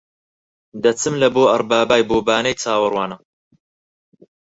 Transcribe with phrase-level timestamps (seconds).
[0.83, 3.17] دەچم لە بۆ ئەڕبابای بۆ بانەی چاوەڕوانە